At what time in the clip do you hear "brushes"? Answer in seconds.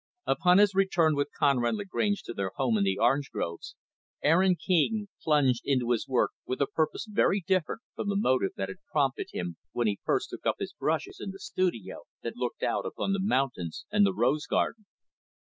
10.73-11.19